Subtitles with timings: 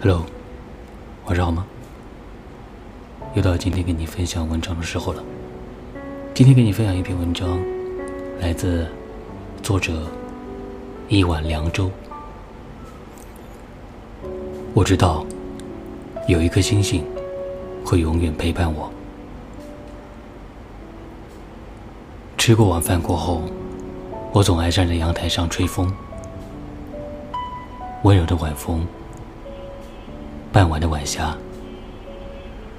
[0.00, 0.24] Hello，
[1.26, 1.64] 晚上好吗？
[3.34, 5.22] 又到今天跟你分享文章的时候了。
[6.34, 7.60] 今天给你分享一篇文章，
[8.40, 8.88] 来自
[9.62, 10.08] 作者
[11.08, 11.88] 一碗凉粥。
[14.74, 15.24] 我知道
[16.26, 17.04] 有一颗星星
[17.84, 18.92] 会永远陪伴我。
[22.48, 23.42] 吃过晚饭过后，
[24.32, 25.94] 我总爱站在阳台上吹风，
[28.04, 28.86] 温柔的晚风，
[30.50, 31.36] 傍晚的晚霞，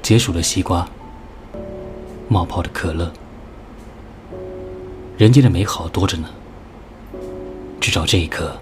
[0.00, 0.88] 解暑的西瓜，
[2.26, 3.12] 冒泡的可乐，
[5.18, 6.30] 人间的美好多着呢。
[7.78, 8.58] 至少这一刻，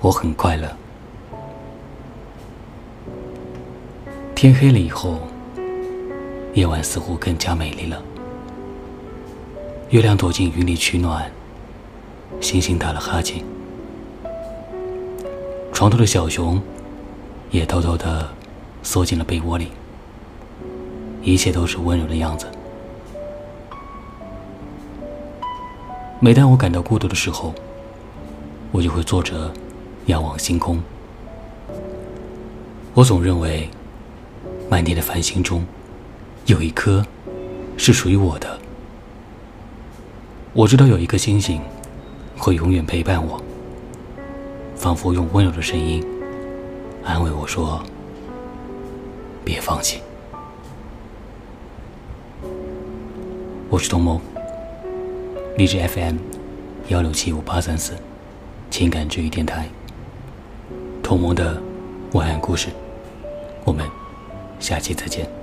[0.00, 0.76] 我很快乐。
[4.34, 5.20] 天黑了以后，
[6.52, 8.02] 夜晚似乎更加美丽了。
[9.92, 11.30] 月亮躲进云里取暖，
[12.40, 13.44] 星星打了哈欠，
[15.70, 16.58] 床头的小熊
[17.50, 18.26] 也偷偷的
[18.82, 19.68] 缩进了被窝里。
[21.20, 22.46] 一切都是温柔的样子。
[26.20, 27.52] 每当我感到孤独的时候，
[28.70, 29.52] 我就会坐着
[30.06, 30.82] 仰望星空。
[32.94, 33.68] 我总认为。
[34.70, 35.66] 满天的繁星中，
[36.46, 37.04] 有一颗
[37.76, 38.58] 是属于我的。
[40.54, 41.58] 我知道有一颗星星
[42.36, 43.40] 会永远陪伴我，
[44.76, 46.04] 仿佛用温柔的声音
[47.02, 47.82] 安慰我说
[49.42, 50.02] ：“别放弃。”
[53.70, 54.20] 我是童梦，
[55.56, 56.16] 励志 FM
[56.88, 57.94] 幺六七五八三四
[58.70, 59.66] 情感治愈电台，
[61.02, 61.58] 童梦的
[62.12, 62.68] 晚安故事，
[63.64, 63.86] 我们。
[64.60, 65.41] 下期再见。